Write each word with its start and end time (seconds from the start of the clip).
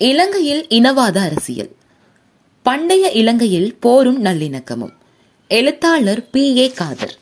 இலங்கையில் 0.00 0.66
இனவாத 0.68 1.16
அரசியல். 1.18 1.70
பண்டைய 2.62 3.10
இலங்கையில் 3.10 3.76
போரும் 3.80 4.24
நல்லிணக்கமும். 4.24 4.92
எழுத்தாளர் 5.48 6.30
பி. 6.30 6.56
ஏ. 6.56 6.70
காதர். 6.70 7.18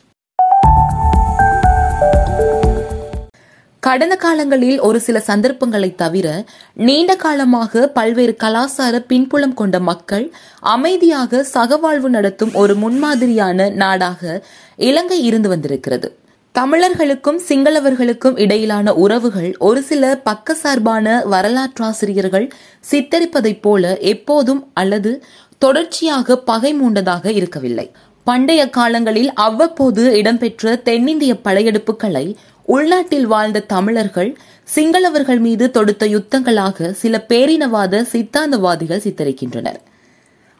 கடந்த 3.79 4.15
காலங்களில் 4.15 4.79
ஒரு 4.79 4.99
சில 4.99 5.19
சந்தர்ப்பங்களை 5.19 5.95
தவிர 5.95 6.45
நீண்ட 6.73 7.15
காலமாக 7.15 7.87
பல்வேறு 7.87 8.35
கலாசார 8.39 8.99
பின்புலம் 8.99 9.53
கொண்ட 9.53 9.79
மக்கள் 9.79 10.31
அமைதியாக 10.59 11.45
சகவாழ்வு 11.53 12.09
நடத்தும் 12.09 12.53
ஒரு 12.53 12.75
முன்மாதிரியான 12.75 13.69
நாடாக 13.69 14.45
இலங்கை 14.75 15.23
இருந்து 15.23 15.49
வந்திருக்கிறது. 15.49 16.17
தமிழர்களுக்கும் 16.57 17.39
சிங்களவர்களுக்கும் 17.49 18.39
இடையிலான 18.39 18.93
உறவுகள் 18.93 19.55
ஒரு 19.57 19.81
சில 19.81 20.21
பக்கசார்பான 20.25 21.23
வரலாற்றாசிரியர்கள் 21.23 22.49
சித்தரிப்பதைப் 22.91 23.61
போல 23.61 23.97
எப்போதும் 23.97 24.71
அல்லது 24.73 25.23
தொடர்ச்சியாக 25.57 26.37
பகை 26.37 26.81
மூண்டதாக 26.81 27.25
இருக்கவில்லை. 27.25 27.91
பண்டைய 28.23 28.69
காலங்களில் 28.69 29.33
அவ்வப்போது 29.33 30.17
இடம்பெற்ற 30.17 30.75
தென்னிந்திய 30.75 31.35
படையெடுப்புகளை 31.43 32.35
உள்நாட்டில் 32.65 33.25
வாழ்ந்த 33.25 33.59
தமிழர்கள் 33.59 34.37
சிங்களவர்கள் 34.75 35.39
மீது 35.39 35.71
தொடுத்த 35.71 36.05
யுத்தங்களாக 36.05 36.91
சில 36.91 37.25
பேரினவாத 37.27 38.05
சித்தாந்தவாதிகள் 38.13 39.05
சித்தரிக்கின்றனர். 39.07 39.79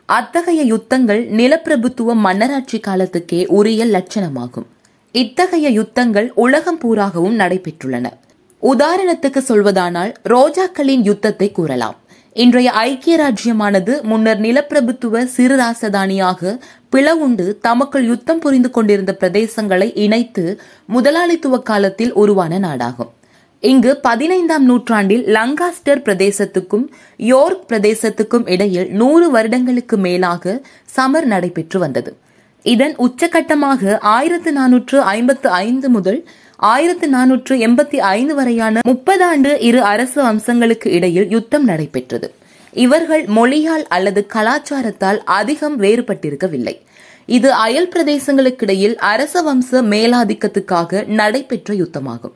அத்தகைய 0.05 0.63
யுத்தங்கள் 0.75 1.29
நிலப்பிரபுத்துவ 1.29 2.15
மன்னராட்சி 2.25 2.79
காலத்துக்கே 2.87 3.47
உரிய 3.47 3.85
லட்சணமாகும். 3.85 4.67
இத்தகைய 5.11 5.67
யுத்தங்கள் 5.69 6.31
உலகம் 6.35 6.79
பூராகவும் 6.79 7.37
நடைபெற்றுள்ளன. 7.39 8.05
உதாரணத்துக்கு 8.63 9.41
சொல்வதானால் 9.47 10.13
ரோஜாக்களின் 10.23 11.03
யுத்தத்தை 11.03 11.51
கூறலாம். 11.51 11.95
இன்றைய 12.33 12.71
ஐக்கிய 12.71 13.17
ராஜ்யமானது 13.17 14.03
முன்னர் 14.03 14.41
நிலப்பிரபுத்துவ 14.41 15.23
சிறு 15.25 15.55
ராசதானியாக 15.55 16.59
பிளவுண்டு 16.91 17.57
தமக்குள் 17.61 18.05
யுத்தம் 18.05 18.39
புரிந்து 18.39 18.69
கொண்டிருந்த 18.69 19.17
பிரதேசங்களை 19.19 19.91
இணைத்து 19.95 20.61
முதலாளித்துவ 20.85 21.59
காலத்தில் 21.59 22.13
உருவான 22.13 22.59
நாடாகும். 22.59 23.11
இங்கு 23.59 23.97
பதினைந்தாம் 23.97 24.63
நூற்றாண்டில் 24.63 25.25
லங்காஸ்டர் 25.25 26.03
பிரதேசத்துக்கும் 26.07 26.87
யோர்க் 27.17 27.65
பிரதேசத்துக்கும் 27.69 28.49
இடையில் 28.49 28.89
நூறு 28.91 29.31
வருடங்களுக்கு 29.31 29.97
மேலாக 29.97 30.61
சமர் 30.85 31.25
நடைபெற்று 31.25 31.79
வந்தது. 31.79 32.17
இதன் 32.71 32.95
உச்சகட்டமாக 33.05 33.97
ஆயிரத்து 34.15 34.51
நானூற்று 34.59 34.97
ஐம்பத்து 35.15 35.47
ஐந்து 35.65 35.89
முதல் 35.89 36.19
ஆயிரத்து 36.71 37.07
நானூற்று 37.13 37.55
எண்பத்தி 37.67 37.97
ஐந்து 38.17 38.33
வரையான 38.35 38.81
முப்பது 38.89 39.23
ஆண்டு 39.23 39.51
இரு 39.69 39.81
அரசு 39.91 40.19
அம்சங்களுக்கு 40.31 40.87
இடையில் 40.97 41.27
யுத்தம் 41.35 41.63
நடைபெற்றது. 41.63 42.27
இவர்கள் 42.73 43.23
மொழியால் 43.37 43.85
அல்லது 43.95 44.21
கலாச்சாரத்தால் 44.35 45.19
அதிகம் 45.39 45.77
வேறுபட்டிருக்கவில்லை. 45.81 46.75
இது 47.37 47.49
அயல் 47.65 47.89
பிரதேசங்களுக்கிடையில் 47.93 48.95
அரச 49.11 49.35
வம்ச 49.47 49.81
மேலாதிக்கத்துக்காக 49.93 51.05
நடைபெற்ற 51.19 51.73
யுத்தமாகும். 51.73 52.35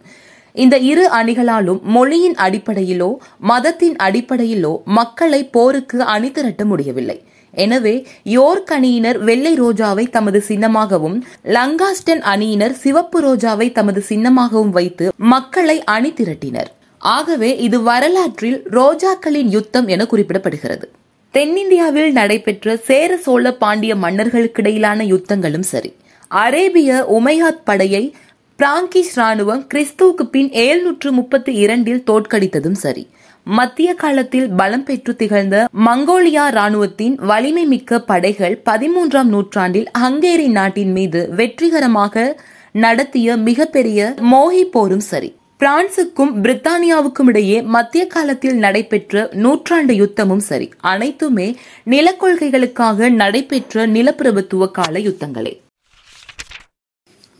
இந்த 0.55 0.77
இரு 0.91 1.03
அணிகளாலும் 1.19 1.81
மொழியின் 1.95 2.37
அடிப்படையிலோ 2.45 3.11
மதத்தின் 3.51 3.95
அடிப்படையிலோ 4.07 4.73
மக்களை 4.97 5.41
போருக்கு 5.57 5.99
அணிதிரட்ட 6.15 6.63
முடியவில்லை. 6.71 7.17
எனவே 7.51 8.07
யோர்க் 8.23 8.73
அணியினர் 8.73 9.17
வெள்ளை 9.17 9.61
ரோஜாவை 9.61 10.09
தமது 10.09 10.43
சின்னமாகவும் 10.47 11.21
லங்காஸ்டன் 11.45 12.21
அணியினர் 12.21 12.73
சிவப்பு 12.73 13.21
ரோஜாவை 13.21 13.71
தமது 13.71 14.03
சின்னமாகவும் 14.09 14.69
வைத்து 14.69 15.11
மக்களை 15.17 15.83
அணி 15.83 16.11
திரட்டினர். 16.11 16.71
ஆகவே 16.97 17.57
இது 17.57 17.81
வரலாற்றில் 17.81 18.63
ரோஜாக்களின் 18.71 19.49
யுத்தம் 19.49 19.87
என 19.87 20.07
குறிப்பிடப்படுகிறது. 20.11 20.83
தென்னிந்தியாவில் 21.31 22.11
நடைபெற்ற 22.11 22.77
சேர 22.77 23.17
சோழ 23.17 23.53
பாண்டிய 23.53 23.95
மன்னர்களுக்கிடையிலான 23.95 25.03
யுத்தங்களும் 25.03 25.63
சரி. 25.63 25.93
அரேபிய 26.27 27.21
உமையாத் 27.21 27.63
படையை 27.63 28.15
பிராங்கிஷ் 28.61 29.19
ராணுவம் 29.19 29.61
கிறிஸ்துவுக்கு 29.73 30.23
பின் 30.23 30.49
ஏழ்நூற்று 30.49 31.11
முப்பத்தி 31.11 31.53
இரண்டில் 31.53 32.03
தோற்கடித்ததும் 32.11 32.71
சரி. 32.71 33.07
மத்திய 33.43 33.93
காலத்தில் 33.93 34.49
பலம் 34.49 34.83
பெற்று 34.83 35.15
திகழ்ந்த 35.15 35.67
மங்கோலியா 35.85 36.49
ராணுவத்தின் 36.51 37.15
வலிமை 37.15 37.65
மிக்க 37.65 37.99
படைகள் 37.99 38.61
பதிமூன்றாம் 38.69 39.23
நூற்றாண்டில் 39.23 39.87
ஹங்கேரி 39.99 40.47
நாட்டின் 40.47 40.91
மீது 40.91 41.29
வெற்றிகரமாக 41.35 42.37
நடத்திய 42.71 43.37
மிகப்பெரிய 43.37 44.15
மோகி 44.17 44.63
போரும் 44.63 44.99
சரி. 44.99 45.35
பிரான்சுக்கும் 45.59 46.35
பிரித்தானியாவுக்கும் 46.43 47.27
இடையே 47.27 47.61
மத்திய 47.61 48.07
காலத்தில் 48.07 48.55
நடைபெற்ற 48.55 49.29
நூற்றாண்டு 49.31 49.93
யுத்தமும் 49.93 50.45
சரி. 50.51 50.69
அனைத்துமே 50.81 51.55
நிலக்கொள்கைகளுக்காக 51.85 53.09
நடைபெற்ற 53.09 53.87
நிலப்பிரபுத்துவ 53.87 54.71
கால 54.71 54.99
யுத்தங்களே 54.99 55.60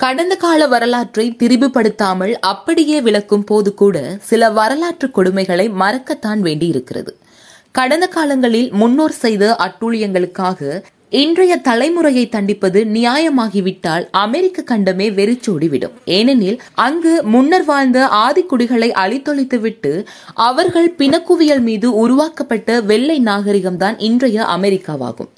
கடந்த 0.03 0.35
கால 0.35 0.67
வரலாற்றை 0.67 1.35
பிரிவுபடுத்தாமல் 1.39 2.39
அப்படியே 2.39 3.01
விளக்கும் 3.01 3.43
போது 3.43 3.73
கூட 3.73 4.17
சில 4.21 4.49
வரலாற்று 4.49 5.07
கொடுமைகளை 5.07 5.65
மறக்கத்தான் 5.81 6.39
வேண்டியிருக்கிறது. 6.39 7.17
கடந்த 7.71 8.07
காலங்களில் 8.07 8.71
முன்னோர் 8.71 9.11
செய்த 9.11 9.55
அட்டூழியங்களுக்காக 9.65 10.81
இன்றைய 11.09 11.61
தலைமுறையை 11.63 12.29
தண்டிப்பது 12.29 12.83
நியாயமாகிவிட்டால் 12.83 14.07
அமெரிக்க 14.11 14.63
கண்டமே 14.71 15.07
வெறிச்சோடிவிடும். 15.19 15.93
ஏனெனில் 16.05 16.61
அங்கு 16.75 17.23
முன்னர் 17.23 17.65
வாழ்ந்த 17.65 18.09
ஆதிக்குடிகளை 18.25 18.89
அழித்தொழித்துவிட்டு 19.03 20.05
அவர்கள் 20.33 20.95
பிணக்குவியல் 20.97 21.61
மீது 21.61 21.93
உருவாக்கப்பட்ட 21.93 22.81
வெள்ளை 22.81 23.19
நாகரிகம்தான் 23.23 23.95
இன்றைய 23.97 24.45
அமெரிக்காவாகும். 24.57 25.31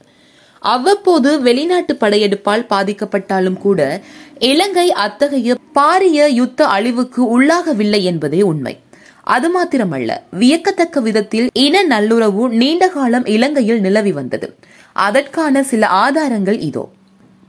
அவ்வப்போது 0.63 1.41
வெளிநாட்டு 1.41 1.93
படையெடுப்பால் 1.99 2.65
பாதிக்கப்பட்டாலும் 2.69 3.57
கூட 3.57 4.01
இலங்கை 4.39 4.91
அத்தகைய 4.91 5.55
பாரிய 5.75 6.27
யுத்த 6.27 6.65
அழிவுக்கு 6.65 7.21
உள்ளாகவில்லை 7.33 8.01
என்பதே 8.01 8.41
உண்மை. 8.41 8.79
அது 9.23 9.47
மாத்திரமல்ல 9.55 10.15
வியக்கத்தக்க 10.39 11.01
விதத்தில் 11.01 11.49
இன 11.53 11.83
நல்லுறவு 11.83 12.49
நீண்ட 12.49 12.87
காலம் 12.87 13.25
இலங்கையில் 13.25 13.79
நிலவி 13.79 14.11
வந்தது. 14.11 14.55
அதற்கான 14.93 15.63
சில 15.63 15.87
ஆதாரங்கள் 15.87 16.59
இதோ. 16.59 16.89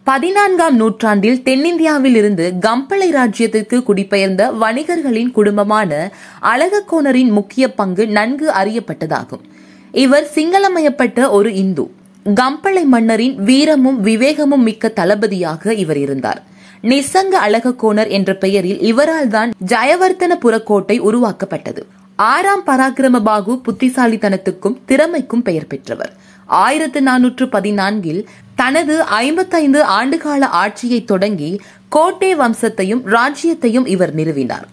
பதினான்காம் 0.05 0.77
நூற்றாண்டில் 0.77 1.43
தென்னிந்தியாவில் 1.43 2.15
இருந்து 2.15 2.53
கம்பளை 2.61 3.09
ராஜ்யத்திற்கு 3.11 3.83
குடிபெயர்ந்த 3.83 4.53
வணிகர்களின் 4.61 5.31
குடும்பமான 5.31 6.11
அழகக்கோணரின் 6.43 7.31
முக்கிய 7.31 7.75
பங்கு 7.75 8.07
நன்கு 8.07 8.51
அறியப்பட்டதாகும். 8.51 9.45
இவர் 9.93 10.31
சிங்களமயப்பட்ட 10.35 11.31
ஒரு 11.31 11.55
இந்து. 11.55 12.03
கம்பளை 12.25 12.85
மன்னரின் 12.85 13.35
வீரமும் 13.43 14.05
விவேகமும் 14.05 14.63
மிக்க 14.63 14.89
தளபதியாக 14.89 15.75
இவர் 15.75 15.99
இருந்தார். 15.99 16.43
நிசங்க 16.83 17.35
அழகக்கோணர் 17.47 18.09
என்ற 18.09 18.35
பெயரில் 18.35 18.81
இவரால் 18.81 19.29
தான் 19.29 19.53
ஜயவர்த்தன 19.67 20.35
புறக்கோட்டை 20.35 20.99
உருவாக்கப்பட்டது. 20.99 21.87
ஆறாம் 22.17 22.63
பராக்கிரம 22.67 23.21
பாகு 23.23 23.61
புத்திசாலித்தனத்துக்கும் 23.67 24.77
திறமைக்கும் 24.87 25.43
பெயர் 25.43 25.67
பெற்றவர். 25.67 26.13
ஆயிரத்து 26.47 27.01
நானூற்று 27.01 27.47
பதினான்கில் 27.53 28.25
தனது 28.55 29.03
ஐம்பத்தைந்து 29.03 29.83
ஆண்டுகால 29.83 30.41
ஆட்சியை 30.41 31.05
தொடங்கி 31.05 31.61
கோட்டை 31.89 32.37
வம்சத்தையும் 32.37 33.05
ராஜ்யத்தையும் 33.07 33.87
இவர் 33.87 34.15
நிறுவினார். 34.15 34.67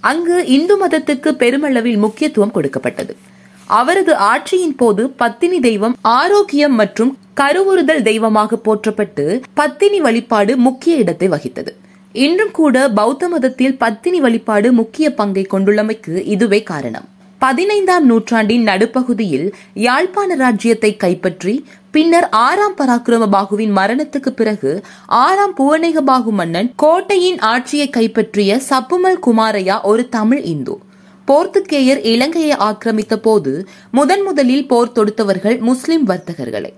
அங்கு 0.00 0.46
இந்து 0.46 0.86
மதத்துக்கு 0.86 1.28
பெருமளவில் 1.28 1.96
முக்கியத்துவம் 1.96 2.50
கொடுக்கப்பட்டது. 2.50 3.16
அவரது 3.66 4.14
ஆட்சியின் 4.14 4.76
போது 4.76 5.10
பத்தினி 5.10 5.60
தெய்வம் 5.60 5.96
ஆரோக்கியம் 6.00 6.74
மற்றும் 6.74 7.18
கருவுறுதல் 7.36 8.02
தெய்வமாக 8.02 8.56
போற்றப்பட்டு 8.56 9.42
பத்தினி 9.54 10.00
வழிபாடு 10.00 10.56
முக்கிய 10.56 10.96
இடத்தை 10.96 11.28
வகித்தது. 11.28 11.72
இன்றும் 12.12 12.50
கூட 12.50 12.88
பௌத்த 12.88 13.28
மதத்தில் 13.28 13.76
பத்தினி 13.76 14.20
வழிபாடு 14.20 14.72
முக்கிய 14.72 15.14
பங்கை 15.14 15.46
கொண்டுள்ளமைக்கு 15.50 16.24
இதுவே 16.24 16.62
காரணம். 16.62 17.08
பதினைந்தாம் 17.38 18.04
நூற்றாண்டின் 18.06 18.62
நடுப்பகுதியில் 18.62 19.52
யாழ்ப்பாண 19.74 20.34
ராஜ்யத்தை 20.34 20.96
கைப்பற்றி 20.96 21.64
பின்னர் 21.90 22.28
ஆறாம் 22.28 22.76
பராக்கிரம 22.78 23.24
பாகுவின் 23.34 23.72
மரணத்துக்கு 23.76 24.30
பிறகு 24.30 24.82
ஆறாம் 25.06 25.54
புவனேக 25.56 26.00
பாகு 26.00 26.30
மன்னன் 26.30 26.72
கோட்டையின் 26.76 27.38
ஆட்சியை 27.38 27.90
கைப்பற்றிய 27.90 28.60
சப்புமல் 28.70 29.22
குமாரையா 29.26 29.80
ஒரு 29.82 30.08
தமிழ் 30.08 30.42
இந்து. 30.42 30.80
போர்த்துக்கேயர் 31.28 32.00
இலங்கையை 32.04 32.56
ஆக்கிரமித்த 32.58 33.14
போது 33.16 33.52
முதன் 33.90 34.22
முதலில் 34.22 34.66
போர் 34.66 34.92
தொடுத்தவர்கள் 34.92 35.56
முஸ்லிம் 35.58 36.04
வர்த்தகர்களை. 36.06 36.70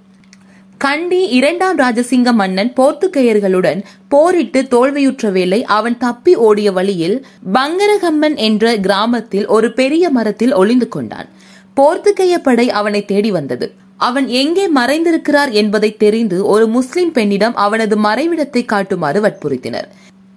கண்டி 0.79 1.21
இரண்டாம் 1.29 1.79
ராஜசிங்க 1.79 2.33
மன்னன் 2.33 2.73
போர்த்துக்கேயர்களுடன் 2.73 3.81
போரிட்டு 4.09 4.61
தோல்வியுற்ற 4.69 5.31
வேளை 5.31 5.65
அவன் 5.65 5.99
தப்பி 5.99 6.35
ஓடிய 6.35 6.73
வழியில் 6.73 7.27
பங்கரகம்மன் 7.53 8.37
என்ற 8.37 8.77
கிராமத்தில் 8.77 9.47
ஒரு 9.47 9.73
பெரிய 9.73 10.11
மரத்தில் 10.11 10.53
ஒளிந்து 10.53 10.89
கொண்டான். 10.89 11.29
போர்த்துக்கேய 11.77 12.37
படை 12.43 12.71
அவனை 12.71 13.05
தேடி 13.05 13.31
வந்தது. 13.31 13.75
அவன் 13.97 14.27
எங்கே 14.29 14.67
மறைந்திருக்கிறார் 14.71 15.51
என்பதை 15.51 15.97
தெரிந்து 15.97 16.47
ஒரு 16.47 16.67
முஸ்லிம் 16.69 17.13
பெண்ணிடம் 17.13 17.55
அவனது 17.55 17.97
மறைவிடத்தை 17.97 18.65
காட்டுமாறு 18.65 19.21
வற்புறுத்தினர். 19.21 19.89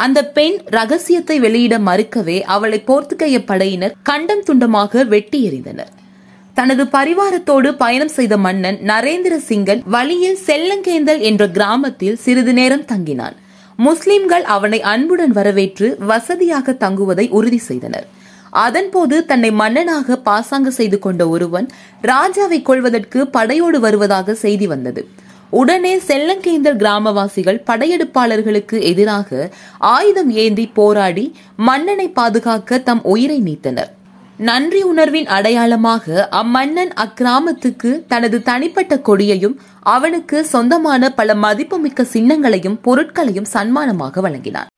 அந்த 0.03 0.19
பெண் 0.35 0.57
ரகசியத்தை 0.75 1.35
வெளியிட 1.39 1.75
மறுக்கவே 1.87 2.37
அவளை 2.55 2.79
போர்த்துகேய 2.87 3.37
படையினர் 3.49 3.95
கண்டம் 4.09 4.45
துண்டமாக 4.47 5.03
வெட்டி 5.13 5.39
எறிந்தனர். 5.47 5.91
தனது 6.57 6.83
பரிவாரத்தோடு 6.95 7.69
பயணம் 7.83 8.13
செய்த 8.15 8.33
மன்னன் 8.37 8.77
நரேந்திர 8.91 9.35
சிங்கன் 9.49 9.81
வழியில் 9.95 10.39
செல்லங்கேந்தல் 10.47 11.21
என்ற 11.29 11.43
கிராமத்தில் 11.57 12.17
சிறிது 12.23 12.53
நேரம் 12.53 12.85
தங்கினான். 12.85 13.35
முஸ்லிம்கள் 13.75 14.43
அவனை 14.55 14.79
அன்புடன் 14.93 15.31
வரவேற்று 15.31 15.87
வசதியாக 16.11 16.75
தங்குவதை 16.83 17.25
உறுதி 17.29 17.61
செய்தனர். 17.69 18.07
அதன்போது 18.65 19.17
தன்னை 19.25 19.51
மன்னனாக 19.61 20.17
பாசாங்க 20.25 20.69
செய்து 20.79 20.99
கொண்ட 20.99 21.21
ஒருவன் 21.27 21.67
ராஜாவை 22.11 22.59
கொள்வதற்கு 22.61 23.19
படையோடு 23.27 23.79
வருவதாக 23.79 24.33
செய்தி 24.45 24.67
வந்தது. 24.67 25.03
உடனே 25.59 25.93
செல்லங்கேந்தல் 26.07 26.77
கிராமவாசிகள் 26.81 27.63
படையெடுப்பாளர்களுக்கு 27.69 28.77
எதிராக 28.91 29.49
ஆயுதம் 29.77 30.31
ஏந்தி 30.43 30.65
போராடி 30.67 31.25
மன்னனை 31.55 32.07
பாதுகாக்க 32.09 32.79
தம் 32.79 33.03
உயிரை 33.03 33.39
நீத்தனர். 33.41 33.91
நன்றி 34.37 34.81
உணர்வின் 34.83 35.27
அடையாளமாக 35.27 36.27
அம்மன்னன் 36.31 36.93
அக்கிராமத்துக்கு 37.03 37.91
தனது 38.07 38.41
தனிப்பட்ட 38.41 38.97
கொடியையும் 38.97 39.59
அவனுக்கு 39.95 40.45
சொந்தமான 40.45 41.11
பல 41.19 41.35
மதிப்புமிக்க 41.35 42.05
சின்னங்களையும் 42.13 42.81
பொருட்களையும் 42.81 43.51
சன்மானமாக 43.53 44.21
வழங்கினார் 44.21 44.69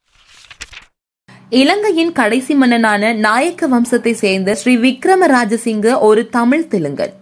இலங்கையின் 1.50 2.12
கடைசி 2.12 2.56
மன்னனான 2.56 3.14
நாயக்க 3.14 3.68
வம்சத்தை 3.68 4.14
சேர்ந்த 4.14 4.56
ஸ்ரீ 4.56 4.76
விக்ரம 4.78 5.28
ராஜசிங்க 5.36 6.00
ஒரு 6.00 6.30
தமிழ் 6.30 6.70
தெலுங்கன். 6.72 7.14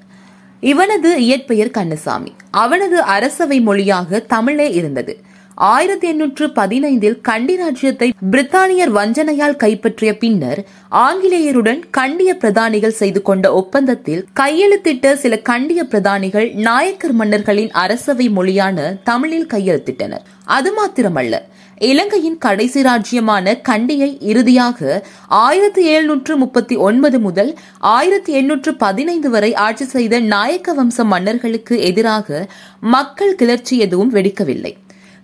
இவனது 0.62 1.24
இயற்பெயர் 1.24 1.76
கண்ணசாமி. 1.78 2.32
அவனது 2.52 3.02
அரசவை 3.02 3.62
மொழியாக 3.62 4.20
தமிழே 4.20 4.72
இருந்தது. 4.72 5.14
ஆயிரத்தி 5.56 6.08
எண்ணூற்று 6.08 6.48
பதினைந்தில் 6.48 7.22
கண்டி 7.22 7.56
ராஜ்யத்தை 7.56 8.14
பிரித்தானியர் 8.32 8.92
வஞ்சனையால் 8.92 9.56
கைப்பற்றிய 9.56 10.18
பின்னர் 10.18 10.66
ஆங்கிலேயருடன் 10.92 11.82
கண்டிய 11.92 12.36
பிரதானிகள் 12.42 12.98
செய்து 13.02 13.22
கொண்ட 13.22 13.54
ஒப்பந்தத்தில் 13.54 14.26
கையெழுத்திட்ட 14.40 15.14
சில 15.14 15.38
கண்டிய 15.38 15.84
பிரதானிகள் 15.84 16.54
நாயக்கர் 16.54 17.12
மன்னர்களின் 17.12 17.72
அரசவை 17.72 18.30
மொழியான 18.30 18.98
தமிழில் 19.04 19.48
கையெழுத்திட்டனர். 19.48 20.26
அது 20.44 20.74
மாத்திரமல்ல 20.78 21.42
இலங்கையின் 21.90 22.38
கடைசி 22.38 22.82
ராஜ்யமான 22.82 23.62
கண்டியை 23.62 24.10
இறுதியாக 24.22 24.80
ஆயிரத்தி 25.28 25.84
எழுநூற்று 25.86 26.38
முப்பத்தி 26.38 26.76
ஒன்பது 26.76 27.20
முதல் 27.20 27.50
ஆயிரத்தி 27.80 28.34
எண்ணூற்று 28.34 28.72
பதினைந்து 28.76 29.30
வரை 29.30 29.54
ஆட்சி 29.54 29.86
செய்த 29.86 30.20
நாயக்க 30.20 30.76
வம்ச 30.76 31.06
மன்னர்களுக்கு 31.06 31.82
எதிராக 31.82 32.48
மக்கள் 32.80 33.36
கிளர்ச்சி 33.36 33.78
எதுவும் 33.78 34.14
வெடிக்கவில்லை. 34.14 34.74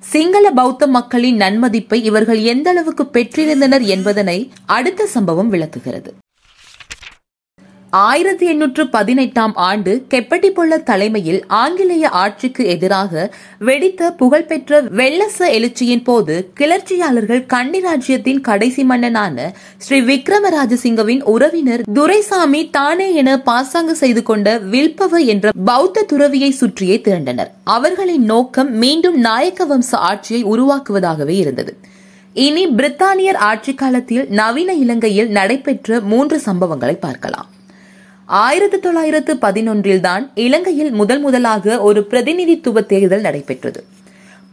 சிங்கள 0.04 0.52
பௌத்த 0.52 0.88
மக்களின் 0.88 1.38
நன்மதிப்பை 1.38 2.00
இவர்கள் 2.04 2.42
எந்த 2.42 2.70
அளவுக்கு 2.70 3.06
பெற்றிருந்தனர் 3.14 3.86
என்பதனை 3.96 4.52
அடுத்த 4.66 5.06
சம்பவம் 5.06 5.50
விளக்குகிறது. 5.50 6.12
ஆயிரத்தி 7.94 8.46
எண்ணூற்று 8.46 8.88
பதினெட்டாம் 8.88 9.54
ஆண்டு 9.56 10.06
கெப்பட்டிப்புள்ள 10.10 10.84
தலைமையில் 10.84 11.44
ஆங்கிலேய 11.48 12.10
ஆட்சிக்கு 12.10 12.66
எதிராக 12.66 13.34
வெடித்த 13.60 14.12
புகழ்பெற்ற 14.12 14.82
வெள்ளச 14.82 15.38
எழுச்சியின் 15.40 16.04
போது 16.04 16.52
கிளர்ச்சியாளர்கள் 16.54 17.46
கண்டி 17.46 17.80
ராஜ்யத்தின் 17.80 18.42
கடைசி 18.42 18.84
மன்னனான 18.84 19.54
ஸ்ரீ 19.78 20.02
விக்ரமராஜசிங்கவின் 20.02 21.24
உறவினர் 21.24 21.84
துரைசாமி 21.94 22.70
தானே 22.70 23.14
என 23.14 23.40
பாசாங்கு 23.42 23.96
செய்து 23.96 24.24
கொண்ட 24.24 24.60
வில்பவ 24.60 25.26
என்ற 25.26 25.52
பௌத்த 25.66 26.04
துறவியை 26.04 26.52
சுற்றியே 26.52 27.02
திரண்டனர். 27.02 27.52
அவர்களின் 27.64 28.24
நோக்கம் 28.24 28.74
மீண்டும் 28.74 29.20
நாயக்க 29.20 29.66
வம்ச 29.66 29.96
ஆட்சியை 29.96 30.46
உருவாக்குவதாகவே 30.46 31.30
இருந்தது. 31.30 31.78
இனி 32.34 32.68
பிரித்தானியர் 32.68 33.36
ஆட்சி 33.36 33.74
காலத்தில் 33.74 34.26
நவீன 34.30 34.74
இலங்கையில் 34.74 35.30
நடைபெற்ற 35.30 36.00
மூன்று 36.02 36.42
சம்பவங்களை 36.46 36.98
பார்க்கலாம். 37.00 37.48
ஆயிரத்தி 38.28 38.80
தொள்ளாயிரத்து 38.80 39.36
பதினொன்றில் 39.36 40.00
தான் 40.00 40.32
இலங்கையில் 40.36 40.92
முதல் 40.92 41.20
முதலாக 41.20 41.82
ஒரு 41.82 42.04
பிரதிநிதித்துவ 42.04 42.82
தேர்தல் 42.82 43.22
நடைபெற்றது. 43.22 43.84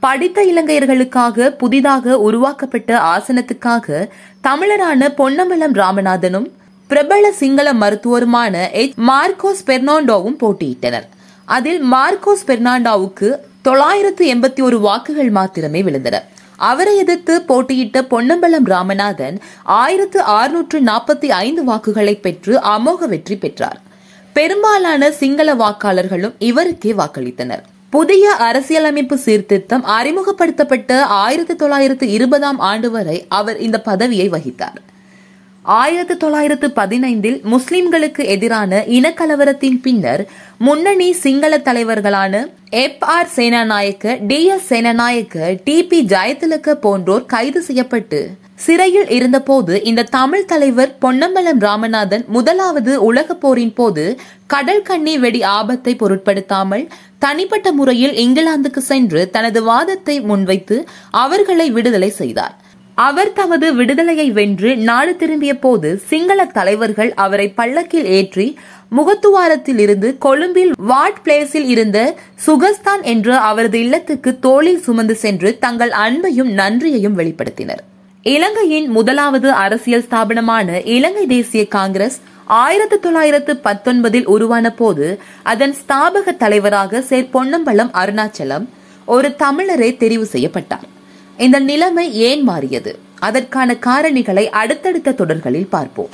படித்த 0.00 0.44
இலங்கையர்களுக்காக 0.44 1.48
புதிதாக 1.48 2.18
உருவாக்கப்பட்ட 2.18 2.98
ஆசனத்துக்காக 2.98 4.08
தமிழரான 4.42 5.08
பொன்னம்பலம் 5.08 5.74
ராமநாதனும் 5.74 6.50
பிரபல 6.86 7.32
சிங்கள 7.32 7.72
மருத்துவருமான 7.72 8.70
எச். 8.70 8.92
மார்க்கோஸ் 8.98 9.64
பெர்னாண்டோவும் 9.66 10.38
போட்டியிட்டனர். 10.40 11.08
அதில் 11.44 11.92
மார்க்கோஸ் 11.92 12.44
பெர்னாண்டோவுக்கு 12.46 13.36
தொள்ளாயிரத்து 13.62 14.34
எண்பத்தி 14.34 14.62
ஒரு 14.62 14.80
வாக்குகள் 14.80 15.30
மாத்திரமே 15.30 15.82
விழுந்தன. 15.82 16.18
அவரை 16.56 16.96
எதிர்த்து 16.96 17.42
போட்டியிட்ட 17.42 18.04
பொன்னம்பலம் 18.04 18.66
ராமநாதன் 18.66 19.40
ஆயிரத்து 19.62 20.20
அறுநூற்று 20.22 20.80
நாற்பத்தி 20.80 21.26
ஐந்து 21.26 21.64
வாக்குகளை 21.64 22.16
பெற்று 22.16 22.58
அமோக 22.58 23.06
வெற்றி 23.08 23.36
பெற்றார். 23.36 23.80
பெரும்பாலான 24.32 25.10
சிங்கள 25.10 25.54
வாக்காளர்களும் 25.54 26.34
இவருக்கே 26.38 26.92
வாக்களித்தனர். 26.92 27.62
புதிய 27.90 28.32
அரசியலமைப்பு 28.32 29.16
சீர்திருத்தம் 29.16 29.84
அறிமுகப்படுத்தப்பட்ட 29.84 31.04
ஆயிரத்தி 31.04 31.56
தொள்ளாயிரத்து 31.56 32.10
இருபதாம் 32.10 32.58
ஆண்டு 32.58 32.90
வரை 32.90 33.26
அவர் 33.28 33.58
இந்த 33.58 33.80
பதவியை 33.80 34.28
வகித்தார். 34.28 34.80
ஆயிரத்தி 35.64 36.14
தொள்ளாயிரத்து 36.16 36.68
பதினைந்தில் 36.70 37.36
முஸ்லிம்களுக்கு 37.44 38.22
எதிரான 38.26 38.80
இனக்கலவரத்தின் 38.88 39.78
பின்னர் 39.80 40.22
முன்னணி 40.58 41.12
சிங்கள 41.12 41.58
தலைவர்களான 41.58 42.34
F 42.70 43.04
R 43.04 43.30
Senanayake 43.36 44.16
D 44.26 44.44
S 44.44 44.66
Senanayake 44.72 45.54
D 45.64 45.76
B 45.82 46.00
Jayatilaka 46.02 46.74
போன்றோர் 46.74 47.24
கைது 47.24 47.62
செய்யப்பட்டு 47.62 48.20
சிறையில் 48.56 49.08
இருந்தபோது 49.08 49.82
இந்த 49.82 50.02
தமிழ் 50.02 50.44
தலைவர் 50.44 50.92
பொன்னம்பலம் 51.00 51.58
ராமநாதன் 51.58 52.24
முதலாவது 52.26 53.02
உலக 53.02 53.34
போரின் 53.34 53.74
போது 53.74 54.04
கடல் 54.46 54.82
கண்ணி 54.82 55.18
வெடி 55.18 55.42
ஆபத்தை 55.42 55.94
பொருட்படுத்தாமல் 55.96 56.84
தனிப்பட்ட 57.18 57.72
முறையில் 57.72 58.12
இங்கிலாந்துக்கு 58.12 58.78
சென்று 58.78 59.30
தனது 59.30 59.62
வாதத்தை 59.62 60.20
முன்வைத்து 60.20 60.78
அவர்களை 61.10 61.70
விடுதலை 61.70 62.10
செய்தார். 62.10 62.54
அவர் 62.96 63.30
தமது 63.32 63.74
விடுதலையை 63.74 64.26
வென்று 64.30 64.76
நாடு 64.88 65.16
திரும்பிய 65.16 65.52
போது 65.58 65.88
சிங்கள 66.10 66.44
தலைவர்கள் 66.58 67.10
அவரை 67.24 67.46
பல்லக்கில் 67.48 68.08
ஏற்றி 68.18 68.46
முகத்துவாரத்தில் 68.96 69.80
இருந்து 69.84 70.08
கொழும்பில் 70.18 70.72
வாட் 70.90 71.18
பிளேஸில் 71.24 71.66
இருந்த 71.74 71.98
சுகஸ்தான் 72.46 73.02
என்ற 73.02 73.38
அவரது 73.40 73.80
இல்லத்துக்கு 73.80 74.32
தோளில் 74.38 74.80
சுமந்து 74.80 75.16
சென்று 75.24 75.50
தங்கள் 75.58 75.92
அன்பையும் 76.04 76.52
நன்றியையும் 76.60 77.18
வெளிப்படுத்தினர். 77.18 77.82
இலங்கையின் 78.22 78.88
முதலாவது 78.90 79.52
அரசியல் 79.64 80.06
ஸ்தாபனமான 80.10 80.84
இலங்கை 80.96 81.26
தேசிய 81.26 81.64
காங்கிரஸ் 81.76 82.20
ஆயிரத்தி 82.62 82.98
தொள்ளாயிரத்து 82.98 83.52
பத்தொன்பதில் 83.66 84.26
உருவான 84.26 84.70
போது 84.70 85.06
அதன் 85.42 85.76
ஸ்தாபக 85.82 86.36
தலைவராக 86.36 87.02
சேர் 87.10 87.30
பொன்னம்பலம் 87.30 87.94
அருணாச்சலம் 88.02 88.66
ஒரு 89.04 89.28
தமிழரே 89.38 89.92
தெரிவு 90.02 90.22
செய்யப்பட்டார். 90.22 90.88
இந்த 91.38 91.58
நிலைமை 91.58 92.14
ஏன் 92.14 92.42
மாறியது? 92.42 92.98
அதற்கான 93.18 93.76
காரணிகளை 93.86 94.44
அடுத்தடுத்த 94.46 95.12
தொடர்களில் 95.12 95.66
பார்ப்போம். 95.66 96.08